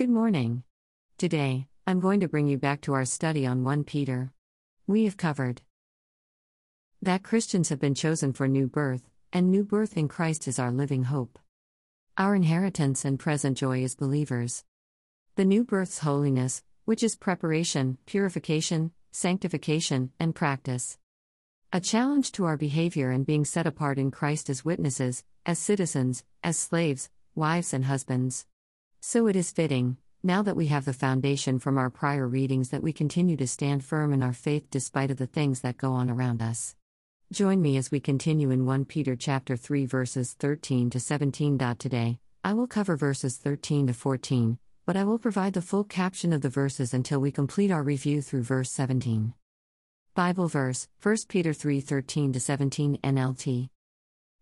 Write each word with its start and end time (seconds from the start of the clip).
Good 0.00 0.08
morning. 0.08 0.62
Today, 1.18 1.66
I'm 1.86 2.00
going 2.00 2.20
to 2.20 2.26
bring 2.26 2.46
you 2.46 2.56
back 2.56 2.80
to 2.82 2.94
our 2.94 3.04
study 3.04 3.46
on 3.46 3.64
1 3.64 3.84
Peter. 3.84 4.32
We 4.86 5.04
have 5.04 5.18
covered 5.18 5.60
that 7.02 7.22
Christians 7.22 7.68
have 7.68 7.80
been 7.80 7.94
chosen 7.94 8.32
for 8.32 8.48
new 8.48 8.66
birth, 8.66 9.10
and 9.30 9.50
new 9.50 9.62
birth 9.62 9.98
in 9.98 10.08
Christ 10.08 10.48
is 10.48 10.58
our 10.58 10.70
living 10.70 11.02
hope. 11.04 11.38
Our 12.16 12.34
inheritance 12.34 13.04
and 13.04 13.18
present 13.18 13.58
joy 13.58 13.84
as 13.84 13.94
believers. 13.94 14.64
The 15.36 15.44
new 15.44 15.64
birth's 15.64 15.98
holiness, 15.98 16.62
which 16.86 17.02
is 17.02 17.14
preparation, 17.14 17.98
purification, 18.06 18.92
sanctification, 19.12 20.12
and 20.18 20.34
practice. 20.34 20.96
A 21.74 21.78
challenge 21.78 22.32
to 22.32 22.46
our 22.46 22.56
behavior 22.56 23.10
and 23.10 23.26
being 23.26 23.44
set 23.44 23.66
apart 23.66 23.98
in 23.98 24.10
Christ 24.10 24.48
as 24.48 24.64
witnesses, 24.64 25.24
as 25.44 25.58
citizens, 25.58 26.24
as 26.42 26.56
slaves, 26.56 27.10
wives, 27.34 27.74
and 27.74 27.84
husbands. 27.84 28.46
So 29.02 29.28
it 29.28 29.34
is 29.34 29.50
fitting, 29.50 29.96
now 30.22 30.42
that 30.42 30.56
we 30.56 30.66
have 30.66 30.84
the 30.84 30.92
foundation 30.92 31.58
from 31.58 31.78
our 31.78 31.88
prior 31.88 32.28
readings, 32.28 32.68
that 32.68 32.82
we 32.82 32.92
continue 32.92 33.34
to 33.38 33.46
stand 33.46 33.82
firm 33.82 34.12
in 34.12 34.22
our 34.22 34.34
faith 34.34 34.68
despite 34.70 35.10
of 35.10 35.16
the 35.16 35.26
things 35.26 35.62
that 35.62 35.78
go 35.78 35.92
on 35.92 36.10
around 36.10 36.42
us. 36.42 36.76
Join 37.32 37.62
me 37.62 37.78
as 37.78 37.90
we 37.90 37.98
continue 37.98 38.50
in 38.50 38.66
1 38.66 38.84
Peter 38.84 39.16
chapter 39.16 39.56
3 39.56 39.86
verses 39.86 40.34
13 40.34 40.90
to 40.90 41.00
17. 41.00 41.56
Today, 41.78 42.18
I 42.44 42.52
will 42.52 42.66
cover 42.66 42.94
verses 42.94 43.38
13 43.38 43.86
to 43.86 43.94
14, 43.94 44.58
but 44.84 44.98
I 44.98 45.04
will 45.04 45.18
provide 45.18 45.54
the 45.54 45.62
full 45.62 45.84
caption 45.84 46.34
of 46.34 46.42
the 46.42 46.50
verses 46.50 46.92
until 46.92 47.20
we 47.20 47.32
complete 47.32 47.70
our 47.70 47.82
review 47.82 48.20
through 48.20 48.42
verse 48.42 48.70
17. 48.70 49.32
Bible 50.14 50.48
verse 50.48 50.88
1 51.02 51.16
Peter 51.26 51.54
3:13 51.54 52.34
to 52.34 52.40
17 52.40 52.98
NLT. 53.02 53.70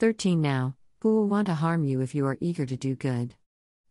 13 0.00 0.40
Now, 0.40 0.74
who 1.02 1.14
will 1.14 1.28
want 1.28 1.46
to 1.46 1.54
harm 1.54 1.84
you 1.84 2.00
if 2.00 2.16
you 2.16 2.26
are 2.26 2.36
eager 2.40 2.66
to 2.66 2.76
do 2.76 2.96
good? 2.96 3.36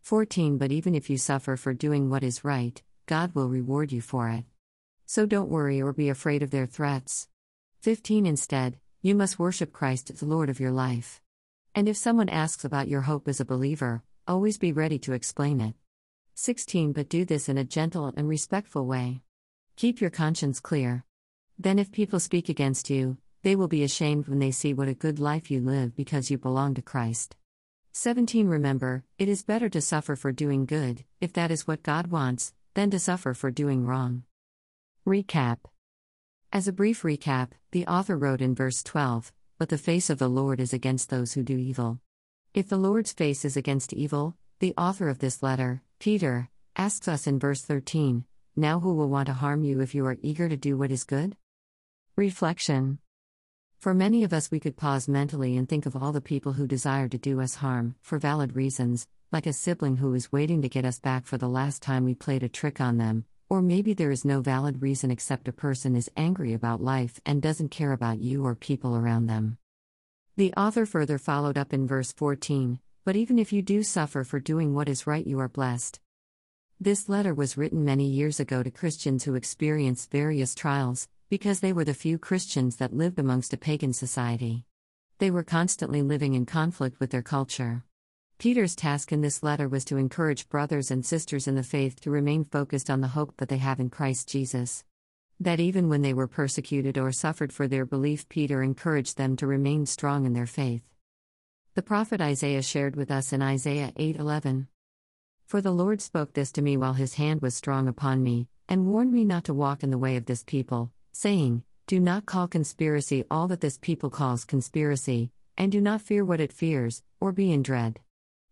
14 0.10 0.58
But 0.58 0.72
even 0.72 0.96
if 0.96 1.08
you 1.08 1.20
suffer 1.20 1.56
for 1.56 1.72
doing 1.72 2.10
what 2.10 2.24
is 2.24 2.44
right, 2.44 2.82
God 3.06 3.36
will 3.36 3.48
reward 3.48 3.92
you 3.92 4.02
for 4.02 4.28
it. 4.28 4.44
So 5.06 5.28
don't 5.28 5.52
worry 5.52 5.84
or 5.84 5.94
be 5.94 6.10
afraid 6.10 6.42
of 6.42 6.50
their 6.50 6.66
threats. 6.66 7.28
15 7.82 8.26
Instead, 8.26 8.80
you 9.04 9.14
must 9.14 9.38
worship 9.38 9.72
Christ 9.72 10.10
as 10.10 10.24
Lord 10.24 10.50
of 10.50 10.60
your 10.60 10.72
life. 10.72 11.22
And 11.76 11.88
if 11.88 11.96
someone 11.96 12.28
asks 12.28 12.66
about 12.66 12.88
your 12.88 13.02
hope 13.02 13.28
as 13.28 13.40
a 13.40 13.46
believer, 13.46 14.02
always 14.28 14.58
be 14.58 14.72
ready 14.72 14.98
to 14.98 15.14
explain 15.14 15.62
it. 15.62 15.76
16 16.34 16.92
But 16.92 17.08
do 17.08 17.24
this 17.24 17.48
in 17.48 17.60
a 17.60 17.64
gentle 17.64 18.12
and 18.18 18.28
respectful 18.28 18.88
way. 18.88 19.22
Keep 19.76 20.02
your 20.02 20.10
conscience 20.10 20.60
clear. 20.60 21.06
Then, 21.60 21.78
if 21.78 21.92
people 21.92 22.20
speak 22.20 22.50
against 22.50 22.90
you, 22.90 23.18
they 23.44 23.56
will 23.56 23.68
be 23.68 23.84
ashamed 23.84 24.28
when 24.28 24.40
they 24.40 24.50
see 24.50 24.74
what 24.74 24.88
a 24.88 24.96
good 24.96 25.20
life 25.20 25.52
you 25.52 25.62
live 25.62 25.96
because 25.96 26.32
you 26.32 26.40
belong 26.40 26.74
to 26.74 26.82
Christ. 26.82 27.36
17 28.02 28.48
Remember, 28.48 29.04
it 29.18 29.28
is 29.28 29.44
better 29.44 29.68
to 29.68 29.82
suffer 29.82 30.16
for 30.16 30.32
doing 30.32 30.66
good, 30.66 31.04
if 31.20 31.34
that 31.34 31.52
is 31.52 31.68
what 31.68 31.84
God 31.84 32.08
wants, 32.08 32.54
than 32.74 32.90
to 32.92 32.98
suffer 32.98 33.34
for 33.34 33.52
doing 33.52 33.86
wrong. 33.86 34.24
Recap 35.06 35.58
As 36.54 36.66
a 36.66 36.72
brief 36.72 37.02
recap, 37.02 37.50
the 37.72 37.86
author 37.88 38.18
wrote 38.18 38.40
in 38.40 38.56
verse 38.56 38.84
12 38.84 39.34
But 39.58 39.68
the 39.68 39.78
face 39.78 40.10
of 40.10 40.18
the 40.18 40.30
Lord 40.30 40.62
is 40.62 40.72
against 40.72 41.10
those 41.10 41.34
who 41.34 41.44
do 41.44 41.58
evil. 41.58 42.00
If 42.54 42.70
the 42.70 42.78
Lord's 42.78 43.12
face 43.12 43.44
is 43.44 43.58
against 43.58 43.92
evil, 43.92 44.38
the 44.60 44.74
author 44.78 45.10
of 45.10 45.20
this 45.20 45.44
letter, 45.44 45.82
Peter, 46.00 46.48
asks 46.78 47.10
us 47.10 47.28
in 47.28 47.38
verse 47.38 47.64
13 47.64 48.24
Now 48.56 48.80
who 48.80 48.94
will 48.94 49.10
want 49.10 49.26
to 49.26 49.34
harm 49.34 49.66
you 49.66 49.82
if 49.82 49.94
you 49.94 50.06
are 50.06 50.16
eager 50.22 50.48
to 50.48 50.56
do 50.56 50.78
what 50.78 50.94
is 50.94 51.04
good? 51.04 51.36
Reflection 52.16 53.00
For 53.80 53.94
many 53.94 54.26
of 54.26 54.34
us, 54.34 54.52
we 54.52 54.60
could 54.60 54.76
pause 54.76 55.08
mentally 55.08 55.56
and 55.56 55.68
think 55.68 55.86
of 55.86 55.96
all 55.96 56.12
the 56.12 56.20
people 56.20 56.52
who 56.52 56.68
desire 56.68 57.08
to 57.08 57.18
do 57.18 57.40
us 57.40 57.56
harm, 57.56 57.96
for 58.02 58.20
valid 58.20 58.54
reasons, 58.54 59.08
like 59.32 59.46
a 59.46 59.54
sibling 59.54 59.96
who 59.96 60.14
is 60.14 60.34
waiting 60.34 60.62
to 60.62 60.68
get 60.68 60.84
us 60.84 61.00
back 61.00 61.26
for 61.26 61.38
the 61.38 61.48
last 61.48 61.82
time 61.82 62.04
we 62.04 62.14
played 62.14 62.44
a 62.44 62.50
trick 62.50 62.82
on 62.82 62.98
them, 62.98 63.24
or 63.48 63.62
maybe 63.62 63.94
there 63.94 64.12
is 64.12 64.26
no 64.26 64.42
valid 64.42 64.82
reason 64.82 65.12
except 65.12 65.48
a 65.48 65.54
person 65.54 65.96
is 65.96 66.12
angry 66.18 66.52
about 66.52 66.84
life 66.84 67.22
and 67.26 67.42
doesn't 67.42 67.70
care 67.70 67.94
about 67.94 68.20
you 68.20 68.46
or 68.46 68.54
people 68.54 68.98
around 68.98 69.28
them. 69.28 69.58
The 70.36 70.54
author 70.56 70.86
further 70.86 71.18
followed 71.18 71.58
up 71.58 71.72
in 71.72 71.88
verse 71.88 72.12
14 72.12 72.82
But 73.06 73.16
even 73.16 73.40
if 73.40 73.54
you 73.54 73.62
do 73.62 73.82
suffer 73.84 74.26
for 74.26 74.42
doing 74.42 74.76
what 74.76 74.90
is 74.90 75.08
right, 75.08 75.26
you 75.26 75.40
are 75.40 75.48
blessed. 75.48 76.02
This 76.82 77.08
letter 77.08 77.34
was 77.34 77.58
written 77.58 77.86
many 77.86 78.08
years 78.08 78.42
ago 78.42 78.62
to 78.62 78.72
Christians 78.72 79.24
who 79.24 79.36
experienced 79.36 80.12
various 80.12 80.54
trials, 80.54 81.08
because 81.30 81.60
they 81.60 81.72
were 81.72 81.86
the 81.86 81.94
few 81.94 82.18
Christians 82.18 82.78
that 82.78 82.92
lived 82.92 83.20
amongst 83.20 83.54
a 83.54 83.58
pagan 83.58 83.94
society. 83.94 84.66
They 85.20 85.30
were 85.30 85.44
constantly 85.44 86.02
living 86.02 86.34
in 86.34 86.48
conflict 86.48 87.00
with 87.00 87.12
their 87.12 87.22
culture. 87.22 87.84
Peter's 88.40 88.76
task 88.76 89.12
in 89.12 89.22
this 89.22 89.44
letter 89.44 89.70
was 89.70 89.86
to 89.86 89.98
encourage 89.98 90.50
brothers 90.50 90.90
and 90.90 91.06
sisters 91.06 91.48
in 91.48 91.54
the 91.54 91.62
faith 91.62 92.02
to 92.02 92.10
remain 92.10 92.44
focused 92.44 92.90
on 92.90 93.02
the 93.02 93.10
hope 93.10 93.38
that 93.38 93.48
they 93.48 93.58
have 93.58 93.80
in 93.80 93.92
Christ 93.92 94.28
Jesus. 94.28 94.84
That 95.40 95.60
even 95.60 95.88
when 95.88 96.02
they 96.02 96.16
were 96.16 96.28
persecuted 96.28 96.98
or 96.98 97.12
suffered 97.12 97.54
for 97.54 97.68
their 97.68 97.86
belief, 97.86 98.28
Peter 98.28 98.64
encouraged 98.64 99.18
them 99.18 99.36
to 99.36 99.46
remain 99.46 99.86
strong 99.86 100.26
in 100.26 100.34
their 100.34 100.48
faith. 100.48 100.82
The 101.76 101.84
prophet 101.84 102.22
Isaiah 102.22 102.64
shared 102.64 102.96
with 102.96 103.12
us 103.12 103.32
in 103.32 103.44
Isaiah 103.44 103.94
8:11. 103.98 104.68
For 105.46 105.62
the 105.62 105.72
Lord 105.72 106.02
spoke 106.02 106.34
this 106.34 106.52
to 106.54 106.64
me 106.64 106.76
while 106.76 106.94
his 106.94 107.16
hand 107.16 107.44
was 107.44 107.54
strong 107.54 107.88
upon 107.88 108.24
me, 108.24 108.48
and 108.68 108.88
warned 108.88 109.14
me 109.14 109.26
not 109.26 109.44
to 109.44 109.54
walk 109.54 109.84
in 109.84 109.92
the 109.92 109.98
way 109.98 110.16
of 110.16 110.26
this 110.26 110.44
people, 110.44 110.92
saying, 111.20 111.62
Do 111.86 112.00
not 112.00 112.26
call 112.26 112.48
conspiracy 112.48 113.26
all 113.30 113.50
that 113.50 113.60
this 113.60 113.78
people 113.78 114.10
calls 114.10 114.46
conspiracy, 114.46 115.32
and 115.58 115.70
do 115.70 115.82
not 115.82 116.02
fear 116.02 116.24
what 116.24 116.40
it 116.40 116.54
fears, 116.54 117.04
or 117.20 117.34
be 117.34 117.52
in 117.52 117.62
dread. 117.62 118.00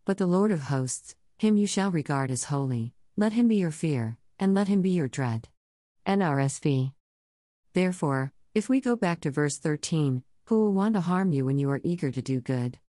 But 0.04 0.18
the 0.18 0.28
Lord 0.28 0.52
of 0.52 0.64
hosts, 0.64 1.16
him 1.38 1.56
you 1.56 1.66
shall 1.66 1.92
regard 1.92 2.30
as 2.30 2.44
holy, 2.44 2.92
let 3.16 3.32
him 3.32 3.48
be 3.48 3.56
your 3.56 3.72
fear, 3.72 4.18
and 4.38 4.54
let 4.54 4.68
him 4.68 4.82
be 4.82 4.90
your 4.90 5.08
dread. 5.08 5.48
NRSV. 6.06 6.92
Therefore, 7.72 8.34
if 8.54 8.68
we 8.68 8.82
go 8.82 8.98
back 8.98 9.22
to 9.22 9.32
verse 9.32 9.58
13, 9.58 10.24
who 10.48 10.60
will 10.60 10.74
want 10.74 10.96
to 10.96 11.02
harm 11.02 11.32
you 11.32 11.46
when 11.46 11.58
you 11.58 11.70
are 11.70 11.80
eager 11.86 12.12
to 12.12 12.22
do 12.22 12.42
good? 12.42 12.80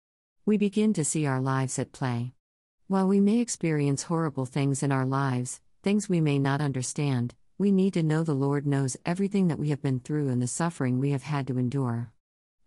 We 0.44 0.56
begin 0.56 0.92
to 0.94 1.04
see 1.04 1.24
our 1.24 1.40
lives 1.40 1.78
at 1.78 1.92
play. 1.92 2.32
While 2.88 3.06
we 3.06 3.20
may 3.20 3.38
experience 3.38 4.02
horrible 4.02 4.44
things 4.44 4.82
in 4.82 4.90
our 4.90 5.06
lives, 5.06 5.60
things 5.84 6.08
we 6.08 6.20
may 6.20 6.40
not 6.40 6.60
understand, 6.60 7.36
we 7.58 7.72
need 7.72 7.92
to 7.94 8.04
know 8.04 8.22
the 8.22 8.34
Lord 8.34 8.68
knows 8.68 8.96
everything 9.04 9.48
that 9.48 9.58
we 9.58 9.70
have 9.70 9.82
been 9.82 9.98
through 9.98 10.28
and 10.28 10.40
the 10.40 10.46
suffering 10.46 11.00
we 11.00 11.10
have 11.10 11.24
had 11.24 11.48
to 11.48 11.58
endure. 11.58 12.12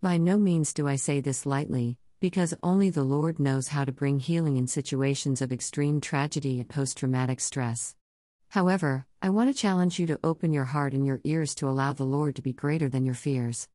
By 0.02 0.18
no 0.18 0.38
means 0.38 0.74
do 0.74 0.86
I 0.86 0.98
say 0.98 1.22
this 1.22 1.46
lightly, 1.46 1.98
because 2.20 2.54
only 2.62 2.90
the 2.90 3.06
Lord 3.06 3.40
knows 3.40 3.70
how 3.70 3.86
to 3.86 3.94
bring 3.94 4.20
healing 4.20 4.58
in 4.58 4.68
situations 4.68 5.42
of 5.42 5.54
extreme 5.54 6.02
tragedy 6.02 6.60
and 6.60 6.68
post 6.68 6.98
traumatic 6.98 7.40
stress. 7.40 7.96
However, 8.50 9.06
I 9.22 9.30
want 9.30 9.50
to 9.50 9.58
challenge 9.58 9.98
you 9.98 10.08
to 10.08 10.20
open 10.26 10.52
your 10.52 10.66
heart 10.66 10.92
and 10.92 11.06
your 11.06 11.22
ears 11.24 11.56
to 11.56 11.70
allow 11.70 11.94
the 11.94 12.04
Lord 12.04 12.36
to 12.36 12.42
be 12.42 12.52
greater 12.52 12.90
than 12.90 13.06
your 13.06 13.16
fears. 13.16 13.70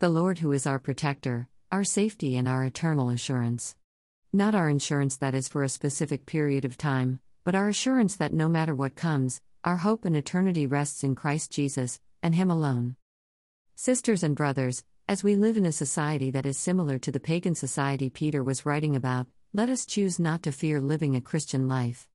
The 0.00 0.10
Lord, 0.10 0.40
who 0.40 0.52
is 0.52 0.66
our 0.66 0.78
protector, 0.78 1.48
our 1.72 1.82
safety, 1.82 2.36
and 2.36 2.46
our 2.46 2.62
eternal 2.62 3.08
assurance. 3.08 3.74
Not 4.34 4.54
our 4.54 4.68
insurance 4.68 5.16
that 5.16 5.34
is 5.34 5.48
for 5.48 5.62
a 5.62 5.68
specific 5.70 6.26
period 6.26 6.66
of 6.66 6.76
time, 6.76 7.20
but 7.42 7.54
our 7.54 7.70
assurance 7.70 8.16
that 8.16 8.34
no 8.34 8.50
matter 8.50 8.74
what 8.74 8.94
comes, 8.94 9.40
our 9.68 9.76
hope 9.76 10.06
and 10.06 10.16
eternity 10.16 10.66
rests 10.66 11.04
in 11.04 11.14
Christ 11.14 11.52
Jesus, 11.52 12.00
and 12.22 12.34
Him 12.34 12.50
alone. 12.50 12.96
Sisters 13.74 14.22
and 14.22 14.34
brothers, 14.34 14.82
as 15.06 15.22
we 15.22 15.36
live 15.36 15.58
in 15.58 15.66
a 15.66 15.72
society 15.72 16.30
that 16.30 16.46
is 16.46 16.56
similar 16.56 16.98
to 16.98 17.12
the 17.12 17.20
pagan 17.20 17.54
society 17.54 18.08
Peter 18.08 18.42
was 18.42 18.64
writing 18.64 18.96
about, 18.96 19.26
let 19.52 19.68
us 19.68 19.84
choose 19.84 20.18
not 20.18 20.42
to 20.44 20.52
fear 20.52 20.80
living 20.80 21.14
a 21.14 21.20
Christian 21.20 21.68
life. 21.68 22.08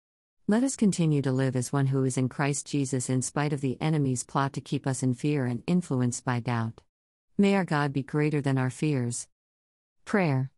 Let 0.48 0.64
us 0.64 0.76
continue 0.76 1.22
to 1.22 1.32
live 1.32 1.56
as 1.56 1.72
one 1.72 1.86
who 1.86 2.04
is 2.04 2.18
in 2.18 2.28
Christ 2.28 2.66
Jesus 2.66 3.08
in 3.08 3.22
spite 3.22 3.54
of 3.54 3.62
the 3.62 3.80
enemy's 3.80 4.24
plot 4.24 4.54
to 4.54 4.60
keep 4.60 4.88
us 4.88 5.04
in 5.04 5.14
fear 5.14 5.46
and 5.46 5.62
influenced 5.68 6.26
by 6.26 6.40
doubt. 6.40 6.82
May 7.38 7.54
our 7.54 7.66
God 7.66 7.94
be 7.94 8.02
greater 8.02 8.42
than 8.42 8.58
our 8.58 8.72
fears. 8.72 9.28
Prayer. 10.06 10.50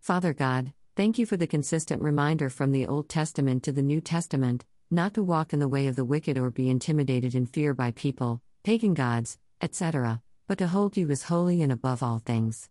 Father 0.00 0.32
God, 0.32 0.72
thank 0.96 1.18
you 1.18 1.26
for 1.26 1.36
the 1.36 1.46
consistent 1.46 2.00
reminder 2.00 2.48
from 2.48 2.72
the 2.72 2.86
Old 2.86 3.10
Testament 3.10 3.62
to 3.64 3.72
the 3.72 3.82
New 3.82 4.00
Testament 4.00 4.64
not 4.94 5.14
to 5.14 5.22
walk 5.22 5.52
in 5.52 5.58
the 5.58 5.68
way 5.68 5.88
of 5.88 5.96
the 5.96 6.04
wicked 6.04 6.38
or 6.38 6.50
be 6.50 6.70
intimidated 6.70 7.34
in 7.34 7.46
fear 7.46 7.74
by 7.74 7.90
people, 7.90 8.40
pagan 8.62 8.94
gods, 8.94 9.38
etc., 9.60 10.22
but 10.46 10.56
to 10.58 10.68
hold 10.68 10.96
you 10.96 11.10
as 11.10 11.24
holy 11.24 11.62
and 11.62 11.72
above 11.72 12.02
all 12.02 12.20
things. 12.20 12.70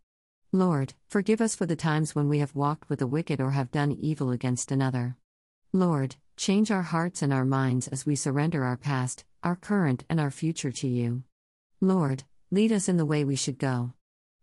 Lord, 0.53 0.93
forgive 1.09 1.41
us 1.41 1.55
for 1.55 1.65
the 1.65 1.75
times 1.75 2.15
when 2.15 2.29
we 2.29 2.39
have 2.39 2.55
walked 2.55 2.87
with 2.89 2.99
the 2.99 3.07
wicked 3.07 3.41
or 3.41 3.51
have 3.51 3.71
done 3.71 3.91
evil 3.91 4.31
against 4.31 4.71
another. 4.71 5.17
Lord, 5.73 6.15
change 6.37 6.71
our 6.71 6.83
hearts 6.83 7.21
and 7.21 7.33
our 7.33 7.43
minds 7.43 7.87
as 7.89 8.05
we 8.05 8.15
surrender 8.15 8.63
our 8.63 8.77
past, 8.77 9.25
our 9.43 9.55
current, 9.55 10.05
and 10.09 10.19
our 10.19 10.31
future 10.31 10.71
to 10.71 10.87
you. 10.87 11.23
Lord, 11.81 12.23
lead 12.51 12.71
us 12.71 12.87
in 12.87 12.97
the 12.97 13.05
way 13.05 13.25
we 13.25 13.35
should 13.35 13.57
go. 13.57 13.93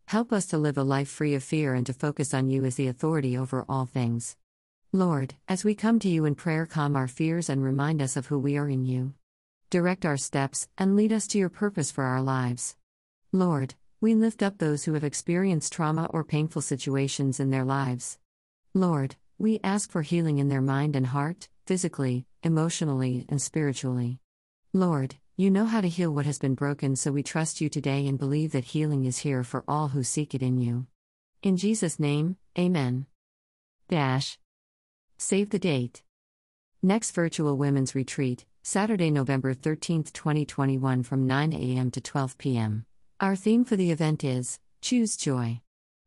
Help 0.06 0.32
us 0.32 0.47
to 0.47 0.59
live 0.59 0.77
a 0.77 0.82
life 0.82 1.09
free 1.09 1.35
of 1.35 1.44
fear 1.44 1.73
and 1.73 1.87
to 1.87 1.93
focus 1.93 2.35
on 2.35 2.50
you 2.50 2.65
as 2.65 2.75
the 2.75 2.88
authority 2.88 3.38
over 3.38 3.65
all 3.69 3.87
things. 3.87 4.37
Lord, 4.92 5.37
as 5.46 5.62
we 5.62 5.76
come 5.76 6.00
to 6.00 6.08
you 6.08 6.25
in 6.25 6.34
prayer, 6.34 6.66
calm 6.66 6.96
our 6.96 7.06
fears 7.06 7.48
and 7.48 7.62
remind 7.62 8.02
us 8.02 8.16
of 8.16 8.26
who 8.26 8.40
we 8.40 8.56
are 8.56 8.69
in 8.69 8.84
you. 8.84 9.14
Direct 9.70 10.04
our 10.04 10.16
steps 10.16 10.66
and 10.76 10.96
lead 10.96 11.12
us 11.12 11.28
to 11.28 11.38
your 11.38 11.48
purpose 11.48 11.92
for 11.92 12.02
our 12.02 12.20
lives. 12.20 12.75
Lord, 13.31 13.76
we 14.00 14.16
lift 14.16 14.42
up 14.42 14.58
those 14.58 14.82
who 14.82 14.94
have 14.94 15.04
experienced 15.04 15.72
trauma 15.72 16.06
or 16.10 16.25
painful 16.25 16.62
situations 16.62 17.38
in 17.38 17.50
their 17.50 17.64
lives. 17.64 18.19
Lord, 18.75 19.14
we 19.38 19.60
ask 19.62 19.92
for 19.92 20.02
healing 20.02 20.38
in 20.38 20.48
their 20.48 20.60
mind 20.60 20.96
and 20.96 21.06
heart, 21.06 21.48
physically, 21.66 22.26
emotionally, 22.43 23.26
and 23.28 23.40
spiritually. 23.40 24.19
Lord, 24.72 25.14
you 25.36 25.52
know 25.52 25.66
how 25.66 25.82
to 25.82 25.88
heal 25.88 26.12
what 26.12 26.26
has 26.26 26.40
been 26.40 26.56
broken, 26.56 26.96
so 26.96 27.12
we 27.12 27.22
trust 27.22 27.60
you 27.60 27.69
today 27.69 28.08
and 28.08 28.19
believe 28.19 28.50
that 28.50 28.64
healing 28.64 29.04
is 29.04 29.19
here 29.19 29.44
for 29.44 29.62
all 29.69 29.86
who 29.88 30.02
seek 30.02 30.34
it 30.34 30.43
in 30.43 30.58
you. 30.58 30.88
In 31.44 31.56
Jesus' 31.56 32.00
name, 32.00 32.38
Amen. 32.58 33.06
Dash. 33.88 34.36
Save 35.22 35.50
the 35.50 35.58
date. 35.58 36.02
Next 36.82 37.11
Virtual 37.11 37.58
Women's 37.58 37.94
Retreat, 37.94 38.46
Saturday, 38.62 39.11
November 39.11 39.52
13, 39.52 40.05
2021, 40.05 41.02
from 41.02 41.26
9 41.26 41.52
a.m. 41.52 41.90
to 41.90 42.00
12 42.00 42.38
p.m. 42.38 42.87
Our 43.20 43.37
theme 43.37 43.67
for 43.67 43.76
the 43.76 43.90
event 43.90 44.25
is 44.25 44.61
Choose 44.81 45.19
Joy. 45.19 45.61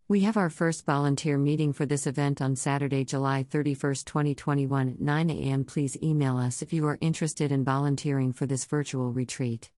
We 0.07 0.21
have 0.21 0.35
our 0.35 0.49
first 0.49 0.87
volunteer 0.87 1.37
meeting 1.37 1.73
for 1.73 1.85
this 1.85 2.07
event 2.07 2.41
on 2.41 2.55
Saturday, 2.55 3.05
July 3.05 3.45
31, 3.47 3.93
2021 4.03 4.89
at 4.89 4.99
9 4.99 5.29
a.m. 5.29 5.63
Please 5.63 5.95
email 6.01 6.37
us 6.37 6.63
if 6.63 6.73
you 6.73 6.87
are 6.87 6.97
interested 6.99 7.51
in 7.51 7.63
volunteering 7.63 8.33
for 8.33 8.47
this 8.47 8.65
virtual 8.65 9.11
retreat. 9.11 9.69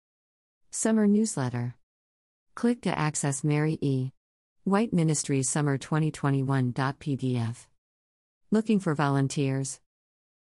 Summer 0.70 1.08
Newsletter. 1.08 1.74
Click 2.54 2.82
to 2.82 2.96
access 2.96 3.42
Mary 3.42 3.78
E. 3.80 4.12
White 4.62 4.92
Ministries 4.92 5.48
Summer 5.48 5.76
2021.pdf. 5.76 7.66
Looking 8.50 8.80
for 8.80 8.94
volunteers. 8.94 9.80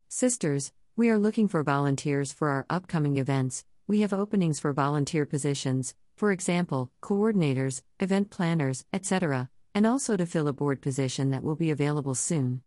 Sisters, 0.09 0.73
we 0.97 1.11
are 1.11 1.19
looking 1.19 1.49
for 1.49 1.63
volunteers 1.63 2.33
for 2.33 2.51
our 2.51 2.67
upcoming 2.69 3.17
events. 3.17 3.65
We 3.87 4.03
have 4.03 4.13
openings 4.13 4.61
for 4.61 4.73
volunteer 4.73 5.27
positions, 5.27 5.95
for 6.17 6.33
example, 6.33 6.91
coordinators, 7.03 7.83
event 8.01 8.31
planners, 8.31 8.85
etc 8.93 9.51
and 9.75 9.87
also 9.87 10.17
to 10.17 10.25
fill 10.25 10.49
a 10.49 10.53
board 10.53 10.81
position 10.81 11.31
that 11.31 11.43
will 11.43 11.57
be 11.57 11.71
available 11.71 12.15
soon. 12.15 12.63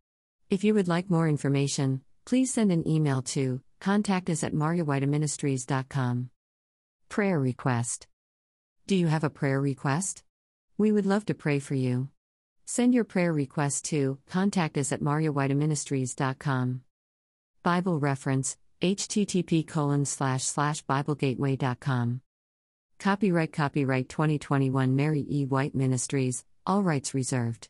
If 0.50 0.64
you 0.64 0.74
would 0.74 0.88
like 0.88 1.10
more 1.10 1.28
information, 1.28 2.02
please 2.26 2.54
send 2.54 2.72
an 2.72 2.88
email 2.88 3.22
to 3.22 3.62
contact 3.80 4.30
us 4.30 4.44
at 4.44 4.54
maryewhiteministries.com. 4.54 6.30
Prayer 7.10 7.40
request. 7.40 8.08
Do 8.86 8.96
you 8.96 9.08
have 9.08 9.24
a 9.24 9.30
prayer 9.30 9.62
request? 9.62 10.24
We 10.78 10.92
would 10.92 11.06
love 11.06 11.26
to 11.26 11.34
pray 11.34 11.60
for 11.60 11.76
you. 11.76 12.10
Send 12.70 12.94
your 12.94 13.06
prayer 13.06 13.32
request 13.32 13.86
to 13.86 14.18
contact 14.30 14.78
us 14.78 14.92
at 14.92 15.00
maryewhiteministries.com. 15.00 16.82
Bible 17.64 18.00
reference 18.00 18.58
http 18.82 19.66
colon 19.66 20.06
slash 20.06 20.44
slash 20.44 20.84
biblegateway.com. 20.86 22.22
Copyright 23.00 23.54
Copyright 23.54 24.10
2021 24.10 24.96
Mary 24.96 25.26
E. 25.30 25.46
White 25.46 25.76
Ministries, 25.76 26.44
all 26.66 26.84
rights 26.84 27.14
reserved. 27.14 27.70